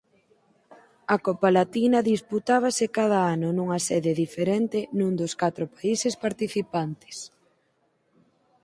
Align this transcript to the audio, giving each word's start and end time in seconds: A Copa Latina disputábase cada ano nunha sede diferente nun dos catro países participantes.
A 1.13 1.17
Copa 1.25 1.49
Latina 1.57 1.99
disputábase 2.13 2.85
cada 2.97 3.19
ano 3.35 3.49
nunha 3.53 3.79
sede 3.87 4.11
diferente 4.23 4.79
nun 4.97 5.13
dos 5.19 5.33
catro 5.41 5.65
países 5.77 6.13
participantes. 6.25 7.17